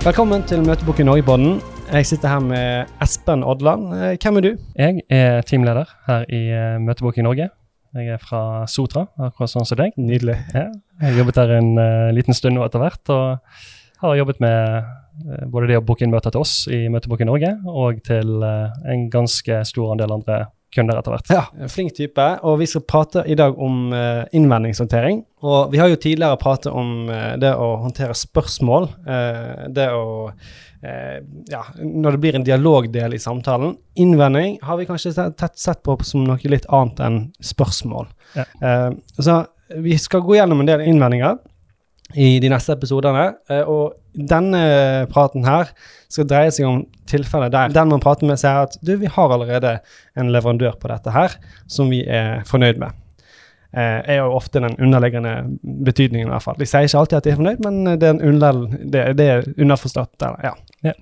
Velkommen 0.00 0.40
til 0.48 0.62
Møteboken 0.64 1.04
i 1.04 1.10
Norge-podden. 1.10 1.58
Jeg 1.92 2.06
sitter 2.08 2.30
her 2.32 2.38
med 2.40 2.88
Espen 3.04 3.42
Odland. 3.44 3.90
Eh, 3.92 4.14
Hvem 4.16 4.38
er 4.38 4.40
du? 4.40 4.48
Jeg 4.72 5.02
er 5.12 5.42
teamleder 5.44 5.90
her 6.06 6.24
i 6.32 6.40
Møteboken 6.80 7.20
i 7.20 7.26
Norge. 7.26 7.48
Jeg 7.92 8.08
er 8.14 8.22
fra 8.22 8.64
Sotra, 8.64 9.02
akkurat 9.20 9.52
sånn 9.52 9.68
som 9.68 9.76
deg. 9.76 9.92
Nydelig. 10.00 10.38
Ja, 10.54 10.70
jeg 11.02 11.04
har 11.04 11.20
jobbet 11.20 11.36
der 11.42 11.52
en 11.58 11.68
uh, 11.76 12.08
liten 12.16 12.32
stund 12.32 12.56
nå 12.56 12.64
etter 12.64 12.80
hvert, 12.80 13.12
og 13.12 14.06
har 14.06 14.16
jobbet 14.22 14.40
med 14.40 14.88
uh, 14.88 15.44
både 15.52 15.68
det 15.68 15.76
å 15.82 15.84
booke 15.84 16.08
inn 16.08 16.16
møter 16.16 16.32
til 16.32 16.46
oss 16.46 16.54
i 16.72 16.80
Møteboken 16.88 17.28
i 17.28 17.32
Norge, 17.34 17.52
og 17.68 18.00
til 18.08 18.40
uh, 18.40 18.72
en 18.88 19.04
ganske 19.12 19.60
stor 19.68 19.92
andel 19.98 20.16
andre 20.16 20.46
kunder 20.74 21.00
etter 21.00 21.14
hvert. 21.14 21.30
Ja, 21.32 21.68
Flink 21.70 21.94
type. 21.96 22.26
Og 22.46 22.60
vi 22.60 22.68
skal 22.70 22.84
prate 22.86 23.24
i 23.26 23.36
dag 23.38 23.58
om 23.58 23.92
uh, 23.94 24.24
innvendingshåndtering. 24.36 25.22
Og 25.46 25.72
vi 25.72 25.80
har 25.80 25.90
jo 25.90 25.98
tidligere 26.00 26.38
pratet 26.40 26.72
om 26.72 27.10
uh, 27.10 27.36
det 27.40 27.52
å 27.56 27.72
håndtere 27.84 28.16
spørsmål. 28.16 28.90
Uh, 29.06 29.70
det 29.74 29.92
å 29.94 30.08
Ja, 30.80 31.58
når 31.76 32.14
det 32.14 32.18
blir 32.22 32.36
en 32.38 32.44
dialogdel 32.46 33.12
i 33.12 33.18
samtalen. 33.20 33.74
Innvending 34.00 34.54
har 34.64 34.78
vi 34.78 34.86
kanskje 34.88 35.26
tett 35.36 35.58
sett 35.60 35.82
på 35.84 35.98
som 36.08 36.22
noe 36.24 36.40
litt 36.48 36.64
annet 36.72 37.02
enn 37.04 37.18
spørsmål. 37.44 38.08
Ja. 38.32 38.46
så 39.18 39.42
vi 39.76 39.98
skal 40.00 40.24
gå 40.24 40.38
gjennom 40.38 40.62
en 40.62 40.70
del 40.70 40.86
innvendinger 40.88 41.36
i 42.14 42.38
de 42.42 42.48
neste 42.50 42.74
episodene. 42.74 43.34
og 43.66 43.98
denne 44.14 45.06
praten 45.12 45.44
her 45.46 45.70
skal 46.10 46.26
dreie 46.26 46.50
seg 46.50 46.66
om 46.66 46.80
tilfeller 47.10 47.52
der 47.52 47.70
den 47.74 47.92
man 47.92 48.02
prater 48.02 48.26
med, 48.26 48.40
sier 48.40 48.66
at 48.66 48.74
du, 48.82 48.96
vi 48.98 49.10
har 49.10 49.30
allerede 49.30 49.78
en 50.18 50.32
leverandør 50.34 50.74
på 50.80 50.90
dette 50.90 51.14
her 51.14 51.36
som 51.70 51.92
vi 51.92 52.02
er 52.06 52.42
fornøyd 52.48 52.80
med. 52.82 52.96
Eh, 53.70 54.00
er 54.02 54.18
jo 54.18 54.32
ofte 54.34 54.58
den 54.58 54.74
underliggende 54.82 55.34
betydningen, 55.62 56.26
i 56.26 56.32
hvert 56.32 56.42
fall. 56.42 56.58
De 56.58 56.66
sier 56.66 56.88
ikke 56.88 57.04
alltid 57.04 57.20
at 57.20 57.26
de 57.28 57.30
er 57.30 57.38
fornøyd, 57.38 57.62
men 57.62 58.00
det 58.02 58.08
er, 58.08 58.24
under, 58.26 58.64
det, 58.82 59.04
det 59.20 59.28
er 59.30 59.46
underforstått. 59.54 60.16
Eller, 60.26 60.48
ja. 60.48 60.90
ja. 60.90 60.96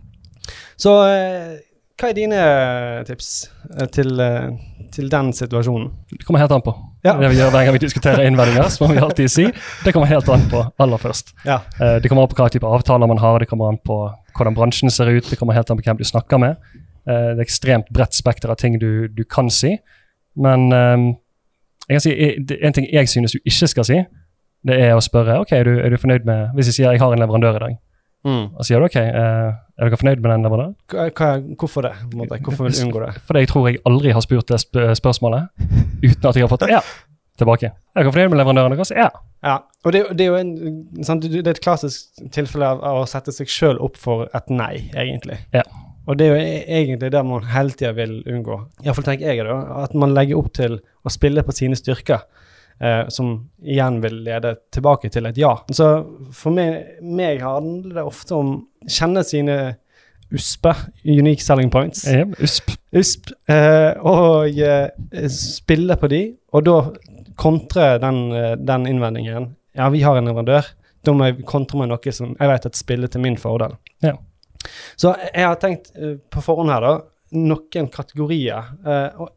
Så 0.76 0.92
eh, 1.08 1.54
hva 1.98 2.10
er 2.12 2.14
dine 2.14 2.40
tips 3.08 3.28
eh, 3.74 3.88
til, 3.90 4.12
eh, 4.22 4.52
til 4.94 5.08
den 5.10 5.32
situasjonen? 5.34 5.88
Det 6.12 6.26
kommer 6.26 6.42
helt 6.44 6.54
an 6.54 6.62
på. 6.62 6.74
Ja. 7.04 7.16
Det 7.18 7.30
vi 7.32 7.38
gjør 7.40 7.50
Hver 7.54 7.66
gang 7.66 7.74
vi 7.74 7.82
diskuterer 7.82 8.26
innvendinger, 8.26 8.68
så 8.70 8.84
må 8.84 8.92
vi 8.94 9.02
alltid 9.02 9.30
si 9.32 9.46
det 9.84 9.94
kommer 9.94 10.10
helt 10.10 10.28
an 10.30 10.44
på 10.50 10.62
aller 10.78 11.02
først. 11.02 11.34
Ja. 11.46 11.60
Eh, 11.80 11.96
det 12.02 12.10
kommer 12.10 12.24
an 12.26 12.30
på 12.30 12.38
hva 12.38 12.50
type 12.54 12.66
avtaler 12.66 13.10
man 13.10 13.22
har, 13.22 13.40
det 13.42 13.50
kommer 13.50 13.72
an 13.72 13.80
på 13.82 13.98
hvordan 14.38 14.54
bransjen 14.54 14.92
ser 14.94 15.10
ut, 15.10 15.26
det 15.26 15.38
kommer 15.40 15.58
helt 15.58 15.70
an 15.70 15.80
på 15.80 15.86
hvem 15.88 15.98
du 15.98 16.06
snakker 16.06 16.42
med. 16.42 16.60
Eh, 17.08 17.32
det 17.34 17.42
er 17.42 17.46
ekstremt 17.46 17.90
bredt 17.94 18.14
spekter 18.14 18.52
av 18.52 18.60
ting 18.62 18.78
du, 18.78 19.08
du, 19.08 19.24
kan 19.24 19.50
si. 19.50 19.74
Men 20.38 20.68
um, 20.70 21.08
jeg 21.88 21.98
kan 21.98 22.04
si, 22.04 22.14
en 22.62 22.76
ting 22.76 22.86
jeg 22.92 23.10
synes 23.10 23.34
du 23.34 23.40
ikke 23.42 23.70
skal 23.74 23.86
si, 23.88 23.98
det 24.68 24.76
er 24.86 24.94
å 24.94 25.02
spørre 25.02 25.40
ok, 25.42 25.54
er 25.56 25.66
du, 25.66 25.74
er 25.82 25.90
du 25.90 25.96
fornøyd 25.98 26.26
med 26.26 26.54
Hvis 26.54 26.68
jeg 26.70 26.76
sier 26.76 26.92
jeg 26.92 27.00
har 27.00 27.14
en 27.14 27.22
leverandør 27.22 27.58
i 27.58 27.62
dag, 27.62 27.76
mm. 28.28 28.44
og 28.54 28.68
sier 28.68 28.80
du 28.80 28.88
ok, 28.88 28.98
uh, 29.00 29.56
er 29.78 29.88
dere 29.88 30.00
fornøyd 30.00 30.22
med 30.24 30.36
den? 30.36 30.72
Hva, 30.92 31.32
hvorfor 31.58 31.88
det? 31.88 31.94
Hvorfor 32.12 32.68
vil 32.68 32.76
du 32.76 32.84
unngå 32.86 33.04
det? 33.06 33.12
Fordi 33.26 33.44
jeg 33.44 33.52
tror 33.52 33.68
jeg 33.70 33.82
aldri 33.88 34.14
har 34.16 34.24
spurt 34.24 34.52
det 34.52 34.60
sp 34.62 34.88
spørsmålet 35.00 35.48
uten 36.04 36.28
at 36.30 36.36
jeg 36.36 36.44
har 36.44 36.52
fått 36.52 36.68
ja 36.70 36.82
tilbake. 37.38 37.72
Er 37.94 38.02
dere 38.02 38.12
fornøyd 38.14 38.32
med 38.32 38.40
leverandøren 38.40 38.74
deres? 38.74 38.92
Ja. 38.94 39.08
ja. 39.46 39.58
Og 39.86 39.94
det, 39.94 40.04
det, 40.18 40.26
er 40.26 40.32
jo 40.32 40.38
en, 40.40 41.04
sant, 41.06 41.26
det 41.26 41.44
er 41.44 41.54
et 41.54 41.62
klassisk 41.62 42.22
tilfelle 42.34 42.72
av, 42.74 42.82
av 42.84 43.02
å 43.02 43.10
sette 43.10 43.34
seg 43.34 43.50
sjøl 43.52 43.78
opp 43.84 43.98
for 44.00 44.26
et 44.34 44.50
nei, 44.50 44.88
egentlig. 44.98 45.38
Ja. 45.54 45.62
Og 46.08 46.18
det 46.18 46.26
er 46.26 46.34
jo 46.34 46.40
e-, 46.40 46.64
egentlig 46.80 47.12
det 47.12 47.22
man 47.28 47.46
hele 47.52 47.76
tida 47.76 47.92
vil 47.96 48.18
unngå. 48.26 48.58
Iallfall 48.84 49.06
tenker 49.10 49.30
jeg 49.30 49.46
det. 49.46 49.58
At 49.84 49.94
man 49.98 50.14
legger 50.16 50.40
opp 50.40 50.50
til 50.56 50.80
å 50.80 51.12
spille 51.12 51.44
på 51.46 51.54
sine 51.56 51.78
styrker, 51.78 52.24
eh, 52.80 53.02
som 53.12 53.34
igjen 53.62 54.00
vil 54.04 54.22
lede 54.26 54.54
tilbake 54.74 55.10
til 55.12 55.28
et 55.28 55.38
ja. 55.40 55.54
Så 55.74 55.90
for 56.34 56.54
meg, 56.54 56.98
meg 57.02 57.42
handler 57.44 58.00
det 58.00 58.06
ofte 58.06 58.38
om 58.38 58.54
å 58.58 58.88
kjenne 58.88 59.24
sine 59.26 59.58
USPE, 60.28 60.74
Unique 61.08 61.40
Selling 61.40 61.70
Points. 61.72 62.04
Yep, 62.08 62.36
USP. 62.44 62.74
USP 62.92 63.30
eh, 63.48 63.94
og 64.04 64.58
eh, 64.60 65.28
spille 65.32 65.96
på 65.96 66.10
de, 66.12 66.22
og 66.52 66.66
da 66.68 66.76
kontre 67.38 67.94
den, 68.02 68.20
eh, 68.36 68.54
den, 68.60 68.86
innvendingen. 68.90 69.54
Ja, 69.78 69.88
vi 69.94 70.02
har 70.04 70.18
en 70.18 70.28
leverandør. 70.28 70.68
Da 71.06 71.14
må 71.14 71.28
jeg 71.28 71.46
kontre 71.48 71.78
med 71.80 71.92
noe 71.92 72.12
som 72.12 72.34
jeg 72.34 72.50
vet 72.50 72.66
at 72.68 72.76
spiller 72.76 73.08
til 73.12 73.22
min 73.24 73.38
fordel. 73.40 73.78
Ja. 74.04 74.16
Så 74.98 75.14
jeg 75.30 75.46
har 75.46 75.56
tenkt 75.62 75.92
uh, 75.96 76.16
på 76.28 76.42
forhånd 76.44 76.72
her, 76.72 76.84
da, 76.84 76.94
noen 77.38 77.90
kategorier. 77.92 78.72
Eh, 78.84 79.20
og 79.22 79.30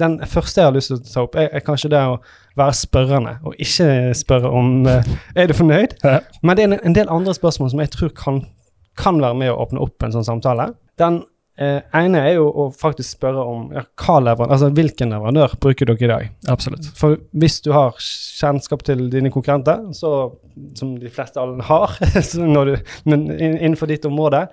den 0.00 0.18
første 0.26 0.60
jeg 0.60 0.68
har 0.68 0.76
lyst 0.76 0.92
til 0.92 0.98
å 0.98 1.02
ta 1.06 1.24
opp, 1.26 1.36
er, 1.38 1.50
er, 1.54 1.64
kanskje 1.64 1.92
det 1.92 2.00
å 2.02 2.20
være 2.58 2.76
spørrende, 2.76 3.36
og 3.46 3.58
ikke 3.62 4.14
spørre 4.18 4.50
om 4.60 4.70
uh, 4.88 5.10
er 5.38 5.50
du 5.50 5.56
fornøyd. 5.56 5.98
Ja. 6.04 6.20
Men 6.42 6.58
det 6.58 6.64
er 6.64 6.72
en, 6.72 6.78
en, 6.90 6.96
del 6.96 7.12
andre 7.12 7.34
spørsmål 7.36 7.72
som 7.72 7.82
jeg 7.84 7.92
tror 7.94 8.14
kan, 8.18 8.40
kan 8.98 9.20
være 9.22 9.38
med 9.42 9.52
å 9.52 9.60
åpne 9.64 9.82
opp 9.84 10.06
en 10.06 10.16
sånn 10.16 10.26
samtale. 10.26 10.72
Den 11.00 11.22
Eh, 11.60 11.80
ene 11.92 12.22
er 12.24 12.38
jo 12.38 12.46
å 12.48 12.64
faktisk 12.72 13.18
spørre 13.18 13.42
om 13.44 13.66
ja, 13.74 13.82
altså, 13.92 14.70
hvilken 14.72 15.10
leverandør 15.12 15.58
bruker 15.60 15.90
dere 15.90 16.06
i 16.06 16.08
dag. 16.08 16.28
Absolutt. 16.48 16.86
For 16.96 17.18
hvis 17.36 17.58
du 17.66 17.68
har 17.74 17.98
kjennskap 18.00 18.80
til 18.86 19.10
dine 19.12 19.28
konkurrenter, 19.34 19.82
så, 19.92 20.30
som 20.78 20.94
de 20.96 21.12
fleste 21.12 21.42
alle 21.42 21.66
har 21.68 21.98
du, 22.70 22.72
innenfor 23.04 23.92
ditt 23.92 24.08
område, 24.08 24.46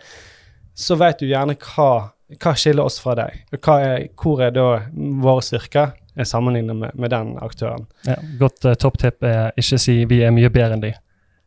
så 0.75 0.97
vet 0.99 1.21
du 1.21 1.29
gjerne 1.29 1.55
hva, 1.55 2.11
hva 2.35 2.53
skiller 2.59 2.83
oss 2.83 2.99
fra 2.99 3.15
deg. 3.17 3.39
Er, 3.55 4.07
hvor 4.19 4.43
er 4.43 4.51
da 4.55 4.67
våre 4.93 5.43
styrker 5.45 5.95
sammenlignet 6.25 6.75
med, 6.75 6.95
med 6.95 7.13
den 7.13 7.35
aktøren. 7.43 7.85
Ja, 8.07 8.17
godt 8.39 8.65
uh, 8.65 8.73
topptipp 8.79 9.23
er 9.23 9.51
ikke 9.59 9.77
si 9.81 9.99
vi 10.09 10.23
er 10.25 10.33
mye 10.33 10.49
bedre 10.49 10.77
enn 10.77 10.83
de 10.83 10.93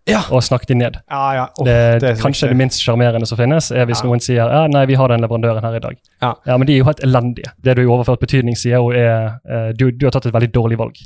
ja. 0.09 0.21
og 0.31 0.43
snakke 0.45 0.69
de 0.71 0.77
ned. 0.79 0.99
Ja, 1.11 1.23
ja. 1.37 1.47
Oh, 1.59 1.67
det, 1.67 2.01
det 2.03 2.15
kanskje 2.23 2.51
det 2.51 2.59
minst 2.59 2.83
sjarmerende 2.83 3.29
som 3.29 3.39
finnes, 3.39 3.71
er 3.75 3.89
hvis 3.91 4.03
noen 4.07 4.23
sier 4.23 4.51
ja, 4.51 4.63
nei, 4.71 4.85
vi 4.91 4.99
har 4.99 5.13
den 5.13 5.23
leverandøren 5.25 5.65
her 5.67 5.77
i 5.77 5.83
dag. 5.85 5.99
Ja. 6.23 6.33
Men 6.55 6.69
de 6.69 6.77
er 6.77 6.83
jo 6.83 6.89
helt 6.89 7.03
elendige. 7.07 7.53
Det 7.59 7.77
du 7.77 7.83
i 7.85 7.91
overført 7.91 8.23
betydning 8.23 8.59
sier, 8.59 8.87
er 8.97 9.37
uh, 9.45 9.71
du, 9.77 9.91
du, 9.91 10.07
har 10.07 10.17
tatt 10.17 10.31
et 10.31 10.37
veldig 10.37 10.53
dårlig 10.55 10.81
valg. 10.81 11.03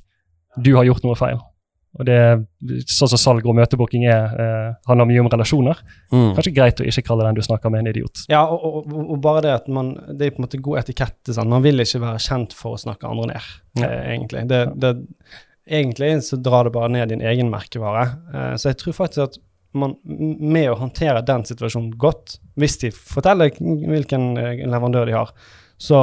Du 0.61 0.75
har 0.77 0.87
gjort 0.87 1.07
noe 1.07 1.19
feil. 1.19 1.41
Og 1.95 2.09
det 2.09 2.19
Sånn 2.91 3.11
som 3.13 3.21
salg 3.21 3.45
og 3.45 3.55
møtebooking 3.59 4.07
er, 4.09 4.31
eh, 4.41 4.69
handler 4.89 5.09
mye 5.11 5.21
om 5.21 5.29
relasjoner. 5.29 5.81
Mm. 6.09 6.31
Kanskje 6.35 6.55
greit 6.57 6.81
å 6.81 6.87
ikke 6.89 7.05
kalle 7.05 7.27
den 7.27 7.37
du 7.37 7.43
snakker 7.45 7.71
med, 7.71 7.85
en 7.85 7.91
idiot. 7.93 8.25
Ja, 8.33 8.41
og, 8.49 8.87
og, 8.89 8.95
og 9.05 9.19
bare 9.23 9.43
det 9.45 9.53
at 9.53 9.69
man 9.69 9.93
Det 10.09 10.27
er 10.27 10.33
på 10.33 10.41
en 10.41 10.47
måte 10.47 10.63
god 10.65 10.81
etikette. 10.81 11.35
Sånn. 11.37 11.53
Man 11.53 11.63
vil 11.65 11.85
ikke 11.85 12.01
være 12.03 12.23
kjent 12.25 12.57
for 12.57 12.75
å 12.75 12.81
snakke 12.81 13.11
andre 13.11 13.35
ned, 13.35 13.51
ja. 13.79 13.91
eh, 13.91 14.07
egentlig. 14.15 14.47
Det, 14.49 14.63
det 14.81 14.95
egentlig 15.69 16.23
så 16.25 16.41
drar 16.41 16.65
det 16.65 16.75
bare 16.75 16.93
ned 16.93 17.13
din 17.13 17.25
egen 17.25 17.53
merkevare. 17.53 18.07
Eh, 18.33 18.55
så 18.57 18.73
jeg 18.73 18.81
tror 18.81 18.99
faktisk 19.03 19.27
at 19.29 19.39
man 19.75 19.97
med 20.05 20.71
å 20.71 20.79
håndtere 20.79 21.23
den 21.27 21.45
situasjonen 21.47 21.95
godt, 22.01 22.39
hvis 22.61 22.79
de 22.85 22.91
forteller 22.95 23.55
hvilken 23.59 24.35
eh, 24.39 24.63
leverandør 24.63 25.11
de 25.11 25.17
har, 25.17 25.33
så, 25.81 26.03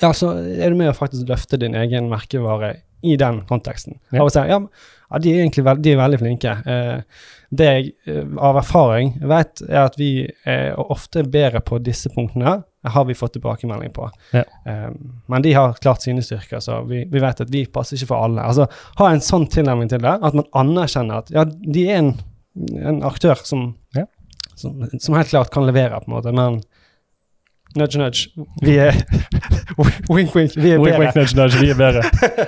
ja, 0.00 0.10
så 0.10 0.34
er 0.38 0.72
du 0.72 0.80
med 0.80 0.90
å 0.90 0.96
faktisk 0.96 1.28
løfte 1.30 1.60
din 1.62 1.76
egen 1.78 2.10
merkevare 2.10 2.74
i 3.02 3.16
den 3.20 3.42
konteksten. 3.48 3.98
Ja. 4.14 4.26
Si 4.30 4.42
ja, 4.48 4.58
ja, 4.58 5.20
de 5.22 5.32
er 5.32 5.44
egentlig 5.44 5.64
veld, 5.66 5.84
de 5.84 5.94
er 5.94 6.00
veldig 6.00 6.20
flinke. 6.22 6.56
Eh, 6.66 7.24
det 7.52 7.68
jeg 7.68 8.26
av 8.40 8.56
erfaring 8.62 9.16
vet, 9.28 9.60
er 9.68 9.82
at 9.84 9.98
vi 10.00 10.12
er 10.48 10.78
ofte 10.80 11.24
bedre 11.28 11.60
på 11.60 11.82
disse 11.84 12.08
punktene 12.14 12.62
har 12.82 13.04
vi 13.04 13.14
fått 13.14 13.32
tilbakemelding 13.32 13.92
på. 13.92 14.10
Ja. 14.30 14.42
Eh, 14.66 14.90
men 15.26 15.42
de 15.42 15.52
har 15.52 15.72
klart 15.72 16.02
sine 16.02 16.22
styrker, 16.22 16.60
så 16.60 16.82
vi, 16.82 17.04
vi, 17.04 17.20
vet 17.22 17.40
at 17.40 17.50
vi 17.50 17.64
passer 17.66 17.96
ikke 17.96 18.10
for 18.10 18.26
alle. 18.26 18.42
Altså, 18.42 18.66
Ha 18.98 19.10
en 19.10 19.22
sånn 19.22 19.46
tilnærming 19.52 19.90
til 19.92 20.02
det, 20.02 20.16
at 20.18 20.38
man 20.38 20.48
anerkjenner 20.64 21.22
at 21.22 21.30
ja, 21.34 21.44
de 21.46 21.86
er 21.86 22.00
en, 22.00 22.12
en 22.82 23.02
aktør 23.06 23.38
som, 23.46 23.72
ja. 23.96 24.06
som, 24.56 24.82
som, 24.98 25.14
helt 25.14 25.30
klart 25.30 25.52
kan 25.54 25.66
levere, 25.68 26.00
på 26.02 26.10
en 26.10 26.16
måte, 26.16 26.34
men 26.34 26.62
nudge, 27.78 27.98
nudge, 27.98 28.46
vi 28.62 28.76
er 28.82 28.96
Wink, 30.12 30.34
wink, 30.34 30.56
vi 30.56 30.72
er 30.74 30.80
wink, 30.80 30.90
bedre. 30.90 30.98
Wink, 31.00 31.14
nudge, 31.16 31.36
nudge, 31.38 31.60
vi 31.62 31.70
er 31.72 31.78
bedre. 31.78 32.02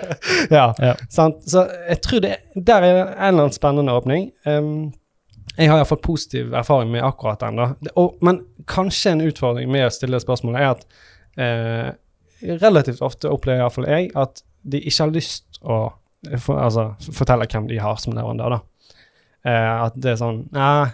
ja, 0.58 0.66
ja. 0.78 0.92
Sant? 1.10 1.40
Så 1.48 1.64
jeg 1.88 2.00
tror 2.04 2.20
det 2.24 2.34
der 2.54 2.84
er 2.84 2.98
en 3.00 3.08
eller 3.08 3.46
annen 3.46 3.54
spennende 3.54 3.94
åpning. 3.96 4.28
Um, 4.46 4.92
jeg 5.56 5.70
har 5.70 5.78
iallfall 5.78 6.02
positiv 6.02 6.52
erfaring 6.54 6.90
med 6.92 7.04
akkurat 7.06 7.40
den. 7.40 7.56
da. 7.56 8.08
men 8.20 8.42
kanskje 8.66 9.14
en 9.14 9.24
utfordring 9.24 9.70
med 9.70 9.86
å 9.86 9.92
stille 9.94 10.18
spørsmålet 10.20 10.60
er 10.60 10.72
at 10.72 10.86
eh, 11.38 12.56
relativt 12.60 13.02
ofte 13.06 13.30
opplever 13.30 13.62
iallfall 13.62 13.86
jeg 13.86 14.10
at 14.18 14.42
de 14.64 14.80
ikke 14.80 15.04
har 15.04 15.14
lyst 15.14 15.60
å 15.62 15.78
for, 16.40 16.58
altså, 16.58 16.88
fortelle 17.12 17.46
hvem 17.50 17.68
de 17.68 17.78
har 17.78 17.98
som 18.00 18.16
leverandør. 18.16 18.56
da. 18.56 18.60
Eh, 19.44 19.84
at 19.86 19.96
det 20.00 20.14
er 20.14 20.20
sånn 20.20 20.44
Nei, 20.56 20.88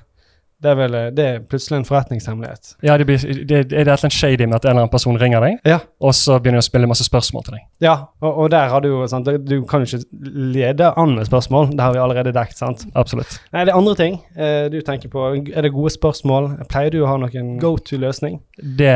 det 0.61 0.69
er, 0.69 0.77
vel, 0.77 0.97
det 1.17 1.25
er 1.25 1.39
plutselig 1.49 1.79
en 1.79 1.87
forretningshemmelighet. 1.89 2.75
Ja, 2.85 2.97
det, 3.01 3.07
blir, 3.09 3.23
det, 3.23 3.47
det 3.49 3.57
er 3.57 3.63
et 3.65 3.73
eller 3.81 3.95
annet 3.97 4.13
shady 4.13 4.45
med 4.45 4.59
at 4.59 4.67
en 4.67 4.75
eller 4.75 4.85
annen 4.85 4.93
person 4.93 5.17
ringer 5.21 5.41
deg, 5.41 5.57
ja. 5.65 5.79
og 6.05 6.13
så 6.17 6.37
begynner 6.37 6.61
de 6.61 6.65
å 6.65 6.69
spille 6.69 6.91
masse 6.91 7.07
spørsmål 7.07 7.47
til 7.47 7.57
deg. 7.57 7.63
Ja, 7.87 7.95
og, 8.21 8.43
og 8.45 8.51
der 8.53 8.69
har 8.69 8.85
du 8.85 8.91
jo 8.91 9.01
sant, 9.09 9.31
Du 9.49 9.57
kan 9.69 9.85
jo 9.85 9.89
ikke 9.89 10.29
lede 10.53 10.91
an 11.01 11.17
med 11.17 11.31
spørsmål. 11.31 11.73
Det 11.73 11.81
har 11.81 11.97
vi 11.97 12.03
allerede 12.05 12.35
dekket. 12.37 12.61
sant? 12.61 12.85
Absolutt. 12.95 13.39
Nei, 13.55 13.65
det 13.65 13.73
er 13.73 13.81
andre 13.81 13.97
ting 13.97 14.21
eh, 14.37 14.69
du 14.73 14.81
tenker 14.85 15.13
på. 15.13 15.31
Er 15.49 15.65
det 15.65 15.73
gode 15.73 15.95
spørsmål? 15.97 16.53
Pleier 16.69 16.93
du 16.93 17.01
å 17.01 17.09
ha 17.09 17.17
noen 17.25 17.57
go 17.63 17.73
to-løsning? 17.81 18.41
Det, 18.61 18.95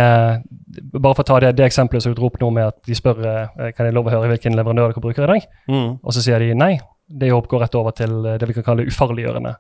Bare 0.93 1.15
for 1.15 1.25
å 1.25 1.29
ta 1.33 1.41
det, 1.47 1.55
det 1.57 1.69
eksempelet 1.71 2.05
som 2.05 2.13
du 2.13 2.21
dro 2.21 2.29
opp 2.29 2.41
nå 2.45 2.53
med 2.53 2.75
at 2.75 2.81
de 2.85 2.97
spør 2.99 3.25
eh, 3.25 3.73
kan 3.73 3.89
jeg 3.89 3.97
lov 3.97 4.13
å 4.13 4.19
høre 4.19 4.35
hvilken 4.35 4.57
leverandør 4.59 4.93
dere 4.93 5.09
bruker 5.09 5.25
i 5.25 5.33
dag, 5.33 5.51
mm. 5.71 5.91
og 6.05 6.13
så 6.13 6.21
sier 6.25 6.45
de 6.45 6.53
nei. 6.59 6.75
Det 7.09 7.33
går 7.33 7.61
rett 7.61 7.77
over 7.77 7.93
til 7.97 8.23
det 8.25 8.49
vi 8.49 8.57
kan 8.57 8.65
kalle 8.69 8.89
ufarliggjørende 8.89 9.57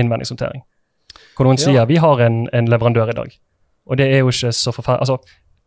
innvendingshåndtering. 0.00 0.64
Hvor 1.36 1.44
noen 1.48 1.58
Ja. 1.58 1.64
sier 1.64 1.86
vi 1.86 1.96
har 2.02 2.20
en, 2.20 2.48
en 2.52 2.66
leverandør 2.70 3.10
i 3.10 3.16
dag. 3.18 3.34
Og 3.86 3.96
det 3.96 4.06
er 4.12 4.18
jo 4.24 4.28
ikke 4.32 4.52
så 4.52 4.72
forferdelig 4.74 5.00
altså, 5.06 5.18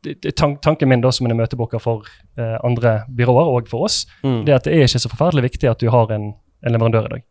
det, 0.03 0.35
Tanken 0.35 0.87
min 0.89 1.01
da 1.01 1.11
som 1.11 1.27
en 1.27 1.35
møtebooker 1.37 1.79
for 1.83 2.03
eh, 2.37 2.57
andre 2.63 3.03
byråer 3.15 3.53
og 3.57 3.67
for 3.67 3.85
oss, 3.87 4.05
Mm. 4.23 4.45
det 4.45 4.51
er 4.53 4.55
at 4.55 4.63
det 4.63 4.73
er 4.73 4.83
ikke 4.87 4.99
så 5.05 5.09
forferdelig 5.11 5.43
viktig 5.51 5.69
at 5.69 5.79
du 5.79 5.89
har 5.89 6.11
en, 6.11 6.33
en 6.65 6.71
leverandør 6.71 7.05
i 7.05 7.13
dag. 7.17 7.23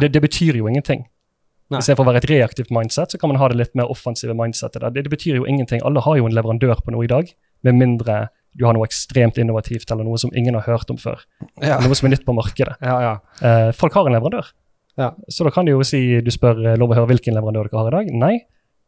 Det, 0.00 0.12
det 0.12 0.22
betyr 0.22 0.56
jo 0.58 0.66
ingenting. 0.68 1.04
Nei. 1.70 1.78
Istedenfor 1.80 2.04
å 2.04 2.10
være 2.12 2.20
et 2.22 2.30
reaktivt 2.30 2.70
mindset, 2.70 3.10
så 3.10 3.18
kan 3.18 3.28
man 3.30 3.38
ha 3.40 3.48
det 3.48 3.56
litt 3.58 3.74
mer 3.74 3.88
offensive 3.90 4.34
mindsetet. 4.38 4.82
Det, 4.94 5.02
det 5.06 5.10
betyr 5.10 5.36
jo 5.40 5.46
ingenting. 5.46 5.80
Alle 5.84 6.00
har 6.04 6.16
jo 6.18 6.26
en 6.26 6.34
leverandør 6.34 6.78
på 6.84 6.92
noe 6.94 7.04
i 7.04 7.10
dag, 7.10 7.32
med 7.66 7.74
mindre 7.74 8.28
du 8.56 8.64
har 8.64 8.72
noe 8.76 8.86
ekstremt 8.86 9.36
innovativt 9.38 9.90
eller 9.92 10.04
noe 10.06 10.16
som 10.18 10.30
ingen 10.34 10.54
har 10.54 10.62
hørt 10.64 10.88
om 10.90 10.96
før. 10.96 11.20
Ja. 11.60 11.76
Noe 11.82 11.94
som 11.98 12.06
er 12.08 12.14
nytt 12.14 12.24
på 12.24 12.32
markedet. 12.36 12.76
ja, 12.80 12.96
ja. 13.02 13.14
Eh, 13.42 13.72
folk 13.76 13.92
har 13.98 14.06
en 14.06 14.14
leverandør. 14.16 14.46
Ja. 14.96 15.12
Så 15.28 15.44
da 15.44 15.52
kan 15.52 15.66
du 15.66 15.74
jo 15.74 15.84
si 15.86 16.00
du 16.24 16.30
spør 16.32 16.62
eh, 16.64 16.78
lov 16.80 16.92
å 16.92 16.98
høre 16.98 17.10
hvilken 17.12 17.36
leverandør 17.36 17.68
dere 17.68 17.80
har 17.80 17.90
i 17.90 17.96
dag. 17.96 18.12
Nei. 18.24 18.36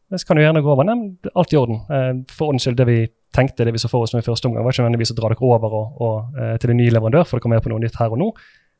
Så 0.08 0.24
kan 0.24 0.38
du 0.38 0.42
gjerne 0.42 0.62
gå 0.64 0.70
over. 0.72 0.86
Nei, 0.88 0.96
det 1.24 1.34
alt 1.36 1.52
i 1.52 1.58
orden. 1.60 1.82
Eh, 1.92 2.12
for 2.32 2.48
ordens 2.48 2.64
skyld, 2.64 2.78
det 2.80 2.86
vi 2.88 3.00
tenkte, 3.36 3.66
det 3.68 3.74
vi 3.76 3.82
så 3.82 3.90
for 3.92 4.06
oss 4.06 4.14
nå 4.14 4.22
i 4.22 4.26
første 4.26 4.48
omgang, 4.48 4.64
var 4.64 4.72
ikke 4.72 4.86
nødvendigvis 4.86 5.12
å 5.12 5.18
dra 5.18 5.32
dere 5.34 5.50
over 5.50 5.76
og, 5.82 6.00
og, 6.04 6.38
eh, 6.40 6.54
til 6.62 6.72
en 6.72 6.80
ny 6.80 6.88
leverandør, 6.94 7.28
for 7.28 7.36
dere 7.36 7.44
kommer 7.44 7.64
på 7.64 7.74
noe 7.74 7.84
nytt 7.84 8.00
her 8.00 8.16
og 8.16 8.22
nå. 8.22 8.30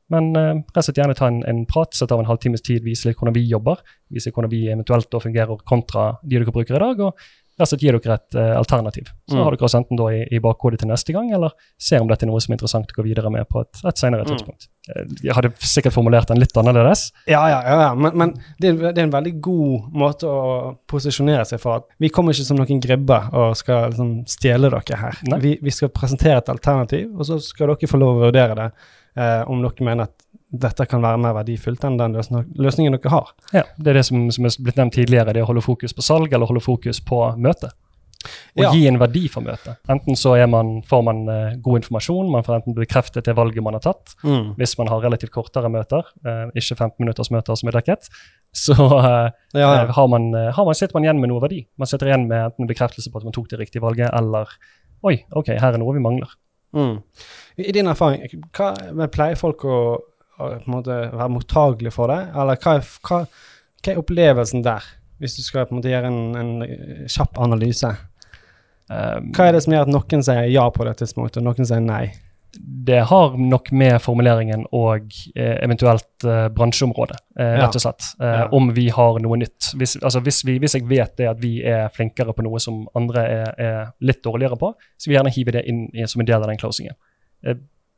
Men 0.08 0.30
rett 0.32 0.78
og 0.80 0.84
slett 0.86 1.02
gjerne 1.02 1.12
ta 1.18 1.26
en, 1.28 1.42
en 1.44 1.66
prat, 1.68 1.92
sette 1.92 2.16
av 2.16 2.22
en 2.22 2.30
halvtimes 2.30 2.62
tid, 2.64 2.80
vise 2.80 3.04
litt 3.04 3.18
hvordan 3.18 3.34
vi 3.36 3.42
jobber. 3.44 3.82
Vise 4.08 4.30
hvordan 4.32 4.48
vi 4.48 4.62
eventuelt 4.72 5.10
da 5.12 5.20
fungerer 5.20 5.60
kontra 5.68 6.14
de 6.22 6.38
dere 6.38 6.54
bruker 6.54 6.78
i 6.78 6.80
dag. 6.80 7.02
og 7.04 7.26
rett 7.58 7.66
og 7.66 7.72
slett 7.72 7.82
gir 7.82 7.98
dere 7.98 8.14
et 8.14 8.34
uh, 8.38 8.56
alternativ. 8.60 9.10
Så 9.28 9.36
Mm. 9.36 9.42
har 9.44 9.56
dere 9.56 9.68
enten 9.80 9.96
da 9.98 10.06
i, 10.14 10.20
i 10.30 10.38
bakhodet 10.40 10.78
til 10.80 10.88
neste 10.88 11.12
gang, 11.12 11.32
eller 11.34 11.50
ser 11.78 12.00
om 12.00 12.08
dette 12.08 12.22
er 12.24 12.30
noe 12.30 12.40
som 12.40 12.52
er 12.52 12.56
interessant 12.56 12.92
å 12.92 12.96
gå 13.02 13.04
videre 13.04 13.30
med 13.30 13.48
på 13.50 13.60
et, 13.60 13.80
et 13.84 13.98
senere 13.98 14.22
Mm. 14.24 14.30
tidspunkt. 14.30 14.68
Eh, 14.94 15.04
Jeg 15.24 15.34
hadde 15.34 15.50
sikkert 15.58 15.92
formulert 15.92 16.28
den 16.28 16.38
litt 16.40 16.54
annerledes. 16.56 17.10
Ja, 17.26 17.42
ja, 17.48 17.60
ja, 17.66 17.80
ja. 17.88 17.94
men, 17.94 18.16
men 18.16 18.34
det, 18.60 18.68
er- 18.70 18.92
det 18.92 18.98
er 18.98 19.08
en 19.08 19.12
veldig 19.12 19.40
god 19.40 19.92
måte 19.92 20.24
å 20.30 20.76
posisjonere 20.88 21.44
seg 21.44 21.60
for 21.60 21.76
at 21.76 21.84
vi 22.00 22.08
kommer 22.08 22.32
ikke 22.32 22.46
som 22.46 22.56
noen 22.56 22.80
gribber 22.80 23.28
og 23.34 23.56
skal 23.56 23.90
liksom, 23.90 24.14
stjele 24.28 24.70
dere 24.70 24.96
her. 25.02 25.18
Vi, 25.40 25.58
vi 25.62 25.70
skal 25.74 25.88
presentere 25.90 26.38
et 26.38 26.48
alternativ, 26.48 27.10
og 27.18 27.26
så 27.26 27.40
skal 27.42 27.68
dere 27.74 27.88
få 27.90 27.98
lov 28.00 28.16
å 28.16 28.24
vurdere 28.28 28.54
det 28.54 28.70
eh, 29.18 29.42
om 29.50 29.60
dere 29.62 29.84
mener 29.84 30.08
at 30.08 30.17
dette 30.48 30.86
kan 30.88 31.02
være 31.04 31.20
mer 31.20 31.34
verdifullt 31.36 31.84
enn 31.84 31.98
den 32.00 32.14
løsningen 32.16 32.96
dere 32.96 33.12
har. 33.12 33.34
Ja, 33.52 33.64
Det 33.76 33.92
er 33.92 33.98
det 34.00 34.06
som, 34.08 34.30
som 34.32 34.46
er 34.48 34.56
blitt 34.64 34.78
nevnt 34.80 34.96
tidligere, 34.96 35.34
det 35.36 35.42
å 35.44 35.50
holde 35.50 35.64
fokus 35.64 35.92
på 35.92 36.04
salg 36.04 36.32
eller 36.32 36.48
holde 36.48 36.64
fokus 36.64 37.00
på 37.04 37.20
møte. 37.36 37.70
Og 38.58 38.62
Ja. 38.64 38.70
gi 38.74 38.86
en 38.88 38.98
verdi 38.98 39.28
for 39.30 39.44
møtet. 39.46 39.76
Enten 39.88 40.16
så 40.18 40.32
man, 40.50 40.82
får 40.82 41.02
man 41.04 41.20
uh, 41.28 41.54
god 41.62 41.78
informasjon, 41.82 42.30
man 42.32 42.42
får 42.42 42.56
enten 42.56 42.74
bekreftet 42.74 43.24
det 43.24 43.36
valget 43.36 43.62
man 43.62 43.74
har 43.74 43.84
tatt. 43.84 44.16
Mm. 44.24 44.56
Hvis 44.58 44.76
man 44.78 44.88
har 44.88 45.00
relativt 45.04 45.30
kortere 45.30 45.70
møter, 45.70 46.02
uh, 46.26 46.50
ikke 46.56 46.74
15 46.74 46.96
minutters 46.98 47.30
møter 47.30 47.54
som 47.54 47.68
er 47.70 47.78
dekket, 47.78 48.08
så 48.64 48.74
uh, 48.74 49.30
Ja, 49.54 49.60
eh, 49.60 49.84
ja. 49.84 49.92
har 49.92 50.08
man, 50.08 50.34
eh, 50.34 50.50
har 50.52 50.64
man, 50.64 50.74
sitter 50.74 50.98
man 50.98 51.04
igjen 51.06 51.20
med 51.20 51.30
noe 51.30 51.40
verdi. 51.44 51.66
Man 51.78 51.86
sitter 51.86 52.10
igjen 52.10 52.26
med 52.26 52.48
enten 52.48 52.66
en 52.66 52.72
bekreftelse 52.72 53.12
på 53.12 53.20
at 53.20 53.28
man 53.28 53.36
tok 53.36 53.48
det 53.52 53.60
riktige 53.60 53.84
valget, 53.84 54.10
eller 54.12 54.50
oi, 55.06 55.20
ok, 55.30 55.54
her 55.54 55.72
er 55.76 55.78
noe 55.78 55.94
vi 55.94 56.02
mangler. 56.02 56.34
Mm. 56.74 56.98
I 57.62 57.72
din 57.72 57.86
erfaring, 57.86 58.26
hva, 58.52 58.74
pleier 59.14 59.38
folk 59.38 59.62
å 59.64 59.78
på 60.38 60.52
en 60.54 60.70
måte 60.70 61.00
være 61.12 61.32
mottagelig 61.34 61.92
for 61.94 62.12
det, 62.12 62.20
eller 62.34 62.60
hva, 62.62 62.78
hva, 63.08 63.24
hva 63.82 63.92
er 63.92 64.00
opplevelsen 64.00 64.62
der, 64.66 64.86
hvis 65.18 65.36
du 65.38 65.42
skal 65.42 65.66
på 65.66 65.74
en 65.74 65.80
måte 65.80 65.90
gjøre 65.90 66.12
en, 66.12 66.22
en 66.38 66.54
eh, 66.66 67.02
kjapp 67.10 67.40
analyse? 67.42 67.90
Um, 68.88 69.34
Hva 69.36 69.48
er 69.48 69.52
det 69.52 69.66
som 69.66 69.74
gjør 69.74 69.84
at 69.84 69.92
noen 69.92 70.24
sier 70.24 70.46
ja 70.48 70.64
på 70.72 70.86
det 70.88 70.94
tidspunktet, 71.02 71.42
og 71.42 71.50
noen 71.50 71.68
sier 71.68 71.82
nei? 71.84 72.06
Det 72.58 73.02
har 73.10 73.34
nok 73.36 73.68
med 73.76 73.98
formuleringen 74.00 74.62
og 74.74 75.10
eh, 75.36 75.58
eventuelt 75.60 76.24
eh, 76.24 76.46
bransjeområde, 76.56 77.18
eh, 77.36 77.58
rett 77.60 77.76
og 77.76 77.84
slett. 77.84 78.06
Ja. 78.16 78.46
Om 78.56 78.70
vi 78.74 78.86
har 78.94 79.20
noe 79.22 79.36
nytt. 79.42 79.68
Hvis, 79.76 79.98
altså 80.00 80.22
hvis, 80.24 80.40
vi, 80.48 80.56
hvis 80.62 80.78
jeg 80.78 80.86
vet 80.88 81.12
det 81.20 81.28
at 81.28 81.42
vi 81.42 81.58
er 81.60 81.92
flinkere 81.92 82.32
på 82.34 82.46
noe 82.46 82.62
som 82.62 82.86
andre 82.98 83.26
er, 83.28 83.50
er 83.60 83.78
litt 84.00 84.24
dårligere 84.24 84.56
på, 84.58 84.72
så 84.96 85.10
vil 85.10 85.18
jeg 85.18 85.20
gjerne 85.20 85.34
hive 85.36 85.56
det 85.58 85.66
inn 85.68 85.84
i, 85.92 86.08
som 86.08 86.24
en 86.24 86.30
del 86.30 86.40
av 86.40 86.48
den 86.48 86.62
closingen. 86.62 86.96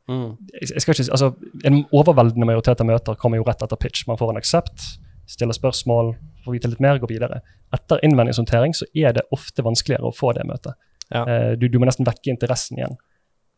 Mm. 0.09 0.37
Jeg, 0.61 0.81
skal 0.81 0.95
ikke, 0.95 1.11
altså, 1.13 1.27
En 1.65 1.83
overveldende 1.93 2.45
majoritet 2.49 2.81
av 2.81 2.87
møter 2.89 3.15
kommer 3.21 3.37
jo 3.37 3.45
rett 3.47 3.61
etter 3.63 3.77
pitch. 3.79 4.07
Man 4.07 4.17
får 4.19 4.31
en 4.33 4.39
aksept, 4.41 4.87
stiller 5.29 5.53
spørsmål, 5.55 6.15
får 6.45 6.55
vite 6.57 6.71
litt 6.71 6.81
mer, 6.83 6.97
går 6.99 7.11
videre. 7.13 7.41
Etter 7.73 8.01
innvendingshåndtering 8.03 8.73
så 8.75 8.85
er 8.97 9.13
det 9.15 9.23
ofte 9.31 9.63
vanskeligere 9.63 10.09
å 10.09 10.15
få 10.15 10.33
det 10.35 10.43
møtet. 10.49 10.73
Ja. 11.13 11.23
Eh, 11.27 11.51
du, 11.59 11.67
du 11.69 11.77
må 11.79 11.85
nesten 11.87 12.07
vekke 12.07 12.33
interessen 12.33 12.77
igjen. 12.81 12.97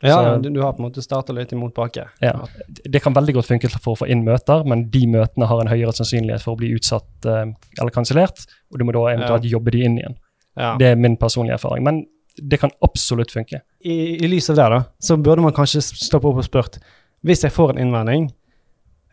Ja, 0.04 0.18
Så- 0.20 0.42
du, 0.44 0.50
du 0.50 0.60
har 0.62 0.74
på 0.76 0.84
en 0.84 0.90
måte 0.90 1.02
starta 1.02 1.32
litt 1.34 1.54
imot 1.56 1.74
bake. 1.74 2.04
Ja. 2.22 2.34
Det 2.68 3.00
kan 3.02 3.14
veldig 3.16 3.38
godt 3.38 3.48
funke 3.48 3.70
for 3.80 3.94
å 3.96 4.00
få 4.04 4.10
inn 4.12 4.26
møter, 4.28 4.66
men 4.68 4.90
de 4.92 5.06
møtene 5.08 5.48
har 5.48 5.62
en 5.64 5.72
høyere 5.72 5.94
sannsynlighet 5.96 6.44
for 6.44 6.54
å 6.58 6.60
bli 6.60 6.74
utsatt 6.76 7.26
eh, 7.26 7.46
eller 7.80 7.94
kansellert, 7.96 8.44
og 8.74 8.80
du 8.80 8.84
må 8.86 8.92
da 8.92 9.06
eventuelt 9.14 9.48
jobbe 9.48 9.72
de 9.72 9.86
inn 9.88 9.98
igjen. 10.02 10.18
Ja. 10.60 10.76
Det 10.78 10.92
er 10.92 11.00
min 11.00 11.16
personlige 11.18 11.56
erfaring. 11.56 11.86
Men 11.88 12.04
det 12.38 12.58
kan 12.58 12.72
absolutt 12.82 13.32
funke. 13.32 13.62
I, 13.80 14.26
I 14.26 14.28
lys 14.28 14.50
av 14.50 14.56
det, 14.56 14.70
da, 14.74 14.84
så 15.00 15.18
burde 15.18 15.44
man 15.46 15.56
kanskje 15.56 15.84
stoppe 15.84 16.30
opp 16.30 16.42
og 16.42 16.48
spurt 16.48 16.80
Hvis 17.24 17.44
jeg 17.46 17.54
får 17.56 17.74
en 17.74 17.82
innvending, 17.86 18.30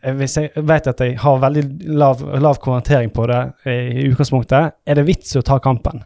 eh, 0.03 0.15
hvis 0.17 0.37
jeg 0.39 0.63
vet 0.67 0.87
at 0.91 1.03
jeg 1.03 1.19
har 1.21 1.41
veldig 1.43 1.65
lav, 1.95 2.23
lav 2.41 2.59
konvertering 2.63 3.13
på 3.15 3.27
det 3.31 3.41
eh, 3.65 3.91
i 4.03 4.07
utgangspunktet, 4.09 4.77
er 4.85 4.99
det 4.99 5.07
vits 5.07 5.35
i 5.35 5.39
å 5.39 5.45
ta 5.47 5.59
kampen? 5.63 6.03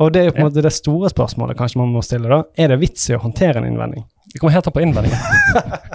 Og 0.00 0.12
det 0.14 0.20
er 0.22 0.30
jo 0.30 0.36
på 0.36 0.44
en 0.44 0.48
måte 0.48 0.64
det 0.64 0.72
store 0.72 1.10
spørsmålet 1.12 1.58
kanskje 1.58 1.80
man 1.82 1.90
må 1.92 2.00
stille, 2.04 2.30
da. 2.30 2.44
Er 2.56 2.72
det 2.72 2.80
vits 2.80 3.10
i 3.10 3.16
å 3.16 3.20
håndtere 3.20 3.60
en 3.60 3.68
innvending? 3.68 4.06
Det 4.32 4.38
kommer 4.38 4.54
helt 4.54 4.70
an 4.70 4.76
på 4.76 4.84
innvendingen. 4.84 5.18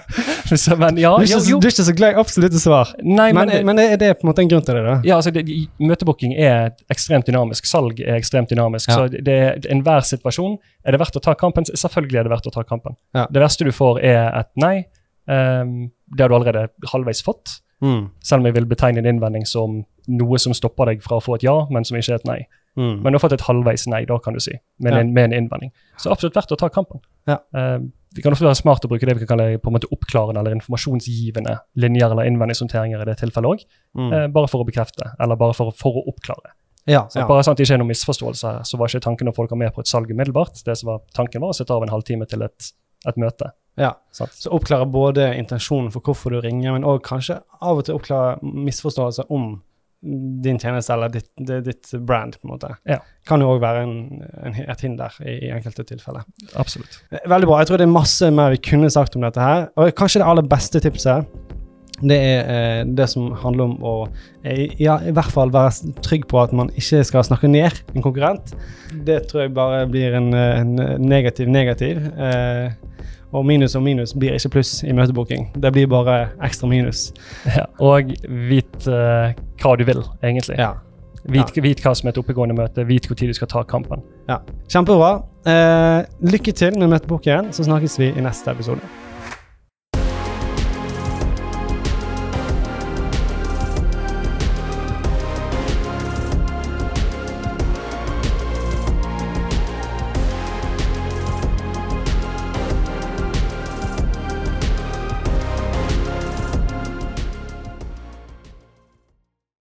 Så, 0.61 0.75
men 0.77 0.97
ja, 1.01 1.11
Du 1.17 1.23
er 1.23 1.25
ikke, 1.25 1.39
jo, 1.39 1.55
jo. 1.55 1.59
du 1.59 1.67
er 1.67 1.73
ikke 1.73 1.85
så 1.87 1.95
glad 1.97 2.13
i 2.13 2.19
absolutte 2.21 2.59
svar. 2.61 2.91
Nei, 3.01 3.31
Men, 3.33 3.49
men, 3.49 3.65
men, 3.71 3.79
er 3.81 3.97
det 4.01 4.11
på 4.19 4.27
en 4.27 4.29
måte 4.29 4.43
en 4.43 4.51
grunn 4.51 4.65
til 4.65 4.77
det, 4.77 4.83
da? 4.85 4.95
ja, 5.07 5.17
altså, 5.17 5.33
det, 5.33 5.45
Møtebooking 5.81 6.35
er 6.37 6.75
ekstremt 6.93 7.25
dynamisk. 7.29 7.65
Salg 7.69 8.01
er 8.03 8.19
ekstremt 8.19 8.53
dynamisk. 8.53 8.91
Ja. 8.91 8.99
Så 8.99 9.07
det, 9.15 9.23
det, 9.25 9.39
enhver 9.73 10.05
situasjon 10.05 10.57
Er 10.85 10.95
det 10.95 11.01
verdt 11.01 11.17
å 11.17 11.23
ta 11.25 11.33
kampen? 11.39 11.65
Selvfølgelig 11.65 12.21
er 12.21 12.29
det 12.29 12.35
verdt 12.35 12.49
å 12.51 12.53
ta 12.53 12.65
kampen. 12.67 12.97
Ja. 13.17 13.25
Det 13.31 13.41
verste 13.41 13.65
du 13.65 13.73
får, 13.75 14.01
er 14.05 14.29
et 14.43 14.51
nei. 14.61 14.75
Um, 15.25 15.89
det 16.13 16.25
har 16.25 16.29
du 16.29 16.37
allerede 16.37 16.67
halvveis 16.91 17.23
fått. 17.25 17.57
Mm. 17.81 18.11
Selv 18.23 18.43
om 18.43 18.49
jeg 18.49 18.55
vil 18.59 18.69
betegne 18.69 19.01
en 19.01 19.09
innvending 19.09 19.47
som 19.49 19.81
noe 20.05 20.39
som 20.41 20.53
stopper 20.55 20.93
deg 20.93 21.01
fra 21.03 21.17
å 21.19 21.23
få 21.23 21.39
et 21.39 21.47
ja, 21.47 21.55
men 21.73 21.87
som 21.87 21.97
ikke 21.97 22.13
er 22.13 22.21
et 22.21 22.29
nei. 22.29 22.39
Mm. 22.75 23.01
Men 23.03 23.13
du 23.13 23.15
har 23.15 23.21
fått 23.23 23.33
et 23.37 23.45
halvveis 23.47 23.85
nei, 23.87 24.01
da, 24.05 24.17
kan 24.19 24.33
du 24.35 24.39
si, 24.43 24.51
med, 24.83 24.93
en, 24.99 25.13
med 25.15 25.29
en 25.29 25.33
innvending. 25.43 25.71
Så 25.97 26.11
absolutt 26.11 26.35
verdt 26.35 26.51
å 26.51 26.57
ta 26.59 26.67
kampen. 26.69 26.99
Ja. 27.27 27.37
Uh, 27.55 27.79
det 28.15 28.23
kan 28.23 28.31
ofte 28.35 28.45
være 28.47 28.55
smart 28.59 28.83
å 28.83 28.89
bruke 28.91 29.07
det 29.07 29.15
vi 29.17 29.25
kan 29.25 29.37
kalle 29.37 29.57
på 29.59 29.71
en 29.71 29.75
måte 29.75 29.87
oppklarende 29.91 30.39
eller 30.39 30.55
informasjonsgivende 30.55 31.57
linjer 31.83 32.11
eller 32.11 32.27
innvendingshåndteringer 32.29 33.01
i 33.01 33.07
det 33.09 33.17
tilfellet 33.23 33.49
òg, 33.49 33.65
Mm. 33.95 34.11
uh, 34.11 34.27
bare 34.27 34.47
for 34.51 34.63
å 34.63 34.67
bekrefte, 34.67 35.13
eller 35.19 35.35
bare 35.39 35.53
for, 35.55 35.71
for 35.71 36.01
å 36.01 36.05
oppklare. 36.11 36.51
ja, 36.87 37.07
Så 37.09 37.19
ja. 37.19 37.27
Bare 37.27 37.43
sånn 37.43 37.55
at 37.55 37.57
det 37.57 37.65
ikke 37.65 37.73
er 37.73 37.81
noen 37.81 37.91
misforståelse 37.93 38.47
her, 38.51 38.63
så 38.63 38.77
var 38.77 38.87
ikke 38.91 39.01
tanken 39.07 39.27
å 39.31 39.33
folk 39.35 39.49
dere 39.49 39.57
med 39.57 39.73
på 39.73 39.81
et 39.81 39.87
salg 39.87 40.11
umiddelbart. 40.11 40.59
Det 40.65 40.75
som 40.77 40.87
var 40.91 40.99
tanken 41.15 41.41
var 41.41 41.49
å 41.49 41.57
sette 41.57 41.73
av 41.73 41.81
en 41.83 41.89
halvtime 41.89 42.27
til 42.29 42.43
et, 42.43 42.71
et 43.07 43.15
møte. 43.17 43.51
ja. 43.77 43.93
sånn. 44.11 44.29
Så 44.31 44.51
oppklare 44.53 44.85
både 44.85 45.33
intensjonen 45.39 45.91
for 45.91 45.99
hvorfor 46.01 46.31
du 46.31 46.41
ringer, 46.41 46.71
men 46.75 46.83
òg 46.83 47.01
kanskje 47.03 47.41
av 47.61 47.77
og 47.79 47.85
til 47.85 47.95
oppklare 47.95 48.37
misforståelser 48.43 49.25
om 49.31 49.61
din 50.45 50.59
tjeneste 50.61 50.93
eller 50.93 51.11
ditt, 51.13 51.29
ditt 51.65 51.91
brand, 52.05 52.37
på 52.37 52.47
en 52.47 52.53
måte. 52.53 52.71
Ja. 52.89 52.99
Kan 53.27 53.41
jo 53.41 53.55
òg 53.55 53.63
være 53.63 53.85
en, 53.85 53.95
en, 54.45 54.59
et 54.65 54.85
hinder 54.85 55.15
i, 55.25 55.39
i 55.47 55.51
enkelte 55.55 55.85
tilfeller. 55.89 56.27
Absolutt. 56.61 56.99
Veldig 57.25 57.49
bra. 57.49 57.61
Jeg 57.61 57.71
tror 57.71 57.81
det 57.81 57.87
er 57.87 57.95
masse 57.95 58.29
mer 58.33 58.53
vi 58.53 58.61
kunne 58.69 58.91
sagt 58.93 59.17
om 59.17 59.25
dette 59.25 59.41
her. 59.41 59.67
Og 59.79 59.93
kanskje 59.97 60.21
det 60.21 60.29
aller 60.29 60.47
beste 60.49 60.81
tipset, 60.83 61.25
det 62.03 62.17
er 62.19 62.49
eh, 62.51 62.81
det 62.91 63.07
som 63.07 63.29
handler 63.39 63.69
om 63.69 63.75
å 63.87 63.93
eh, 64.43 64.65
ja, 64.81 64.97
i 64.99 65.13
hvert 65.15 65.31
fall 65.31 65.53
være 65.55 65.93
trygg 66.03 66.25
på 66.27 66.41
at 66.41 66.51
man 66.55 66.67
ikke 66.75 67.05
skal 67.07 67.23
snakke 67.23 67.47
ned 67.47 67.79
en 67.95 68.03
konkurrent. 68.03 68.51
Det 69.07 69.21
tror 69.29 69.45
jeg 69.45 69.55
bare 69.55 69.85
blir 69.87 70.17
en, 70.19 70.33
eh, 70.35 70.59
en 70.59 70.75
negativ 71.07 71.47
negativ. 71.49 72.03
Eh, 72.19 72.75
og 73.35 73.45
minus 73.47 73.75
og 73.75 73.83
minus 73.85 74.15
blir 74.15 74.37
ikke 74.37 74.53
pluss 74.57 74.79
i 74.83 74.95
møtebooking. 74.95 75.49
Det 75.61 75.71
blir 75.75 75.89
bare 75.91 76.29
ekstra 76.45 76.69
minus. 76.71 77.09
Ja. 77.55 77.67
Og 77.83 78.11
vit 78.49 78.89
uh, 78.89 79.35
hva 79.61 79.75
du 79.79 79.85
vil, 79.87 80.03
egentlig. 80.23 80.57
Ja. 80.59 80.73
Vit, 81.25 81.55
vit 81.63 81.81
hva 81.81 81.95
som 81.97 82.07
er 82.07 82.13
et 82.13 82.19
oppegående 82.21 82.53
møte, 82.57 82.85
vit 82.85 83.07
når 83.09 83.17
du 83.31 83.33
skal 83.33 83.49
ta 83.49 83.63
kampen. 83.65 84.03
ja. 84.29 84.39
Kjempebra. 84.69 85.23
Eh, 85.45 86.05
lykke 86.21 86.51
til 86.51 86.77
med 86.79 86.89
møtebooking, 86.93 87.49
så 87.53 87.65
snakkes 87.65 87.99
vi 87.99 88.11
i 88.13 88.21
neste 88.21 88.51
episode. 88.51 88.81